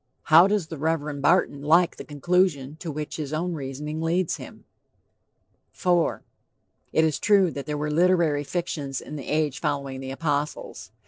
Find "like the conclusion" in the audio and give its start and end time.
1.61-2.75